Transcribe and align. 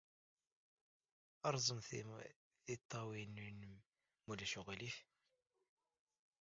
Rẓem 1.55 1.79
tiṭṭawin-nnem, 2.67 3.75
ma 4.25 4.31
ulac 4.33 4.53
aɣilif. 4.59 4.97